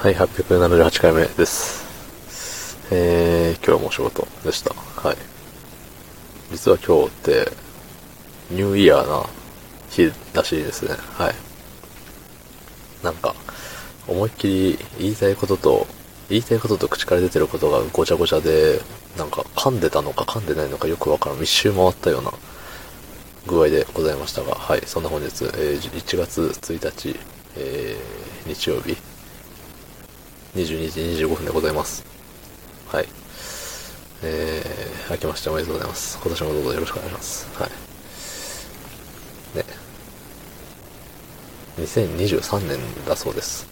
[0.00, 2.78] はい、878回目です。
[2.92, 4.72] えー、今日もお仕事でした。
[4.72, 5.16] はい。
[6.52, 7.50] 実は今日って、
[8.48, 9.26] ニューイヤーな
[9.90, 10.94] 日らしいですね。
[11.14, 11.34] はい。
[13.02, 13.34] なんか、
[14.06, 15.88] 思いっきり言いたいことと、
[16.28, 18.80] 言いたいことと口から出てることがごちゃごちゃで、
[19.16, 21.42] なんか噛んでたのか噛んでないのかよくわからん。
[21.42, 22.32] 一周回ったような
[23.48, 24.82] 具合でございましたが、はい。
[24.86, 27.18] そんな本日、えー1月1日、
[27.56, 28.96] えー、日曜日、
[30.54, 32.04] 22時25分でございます。
[32.88, 33.08] はい。
[34.22, 36.18] えー、明けましておめでとうございます。
[36.20, 37.60] 今年もどうぞよろしくお願いします。
[37.60, 37.70] はい。
[39.58, 39.64] ね。
[41.78, 43.66] 2023年だそうです。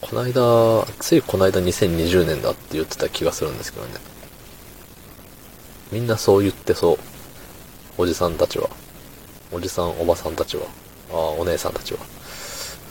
[0.00, 3.92] この間、ついこの間2020年だって言ってた気がするんですけどね。
[5.92, 6.98] みんなそう言ってそう。
[7.98, 8.70] おじさんたちは。
[9.52, 10.62] おじさん、おばさんたちは。
[11.10, 12.00] ああ、お姉さんたちは。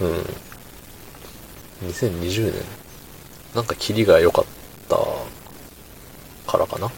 [0.01, 0.25] うん。
[1.83, 2.53] 2020年。
[3.55, 4.45] なんかキリが良かっ
[4.87, 4.97] た
[6.51, 6.91] からかな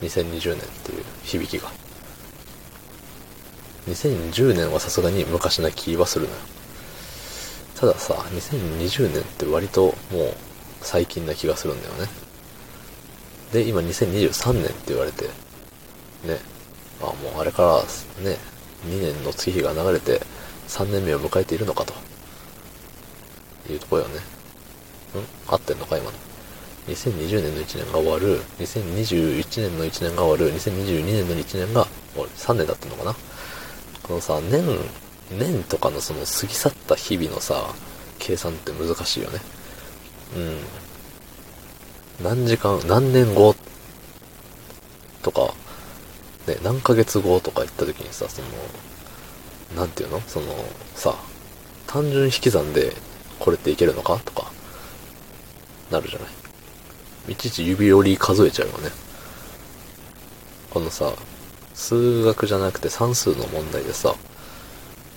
[0.00, 1.70] ？2020年っていう響きが。
[3.88, 6.36] 2010年はさすがに昔な気はするのよ。
[7.76, 10.34] たださ、2020年って割ともう
[10.80, 12.08] 最近な気がするんだよね。
[13.52, 16.38] で、今2023年って言われて、ね、
[17.00, 18.36] あもうあれからね、
[18.86, 20.20] 2年の月日が流れて
[20.66, 21.94] 3年目を迎えているのかと。
[23.72, 24.16] いうところよね。
[24.16, 24.20] ん？
[25.46, 26.12] 合ってんのか今の
[26.88, 32.30] ？2020年の1年が終わる、2021年の1年が終わる、2022年の1年が終わる。
[32.36, 33.14] 3年だったのかな？
[34.02, 34.64] このさ、年、
[35.30, 37.74] 年とかのその過ぎ去った日々のさ、
[38.18, 39.40] 計算って難しいよね。
[42.20, 42.24] うん。
[42.24, 43.54] 何時間、何年後？
[45.22, 45.52] とか、
[46.46, 48.48] ね、何ヶ月後とか言った時にさ、その、
[49.76, 50.20] なんていうの？
[50.22, 50.46] その、
[50.94, 51.14] さ、
[51.86, 52.94] 単純引き算で
[53.38, 54.18] これっていけるのか？
[54.24, 54.50] とか、
[55.90, 56.28] なるじゃない。
[57.32, 58.90] いちいち指折り数えちゃうよね。
[60.70, 61.12] このさ、
[61.74, 64.14] 数学じゃなくて算数の問題でさ、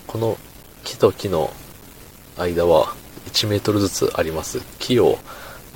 [0.06, 0.38] この
[0.84, 1.52] 木と木の
[2.38, 2.94] 間は
[3.26, 4.60] 1メートルずつあります。
[4.78, 5.18] 木を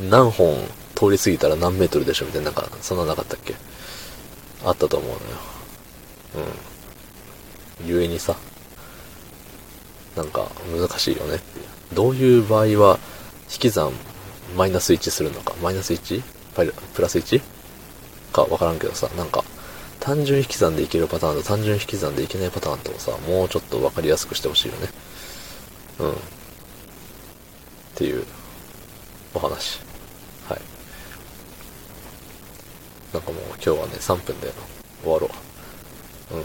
[0.01, 0.57] 何本
[0.95, 3.55] 通り過ぎたら何メートルでしょみたいな、なんか、そんななかったっけ？
[4.65, 5.21] あったと思うのよ。
[7.81, 7.87] うん。
[7.87, 8.37] ゆえにさ、
[10.17, 11.67] なんか難しいよねっていう。
[11.95, 12.99] どういう場合は
[13.53, 13.93] 引き算
[14.57, 16.23] マイナス1するのか、マイナス 1?
[16.95, 17.43] プラス 1?
[18.33, 19.45] かわからんけどさ、なんか
[20.01, 24.89] 単純引き算でいけるパターンと単純引き算でいけないパターンとさ、もうちょっとわかりやすくしてほしいよね。
[25.99, 26.11] うん。
[26.13, 26.15] っ
[27.95, 28.25] ていう
[29.35, 29.81] お話。
[30.49, 30.61] はい。
[33.13, 34.53] なんかもう今日はね、3分で
[35.03, 35.31] 終わろ
[36.31, 36.37] う。
[36.37, 36.45] うん。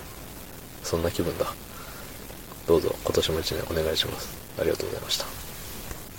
[0.83, 1.45] そんな気分だ。
[2.67, 4.37] どうぞ今年も一年お願いします。
[4.59, 5.50] ありがとうございました。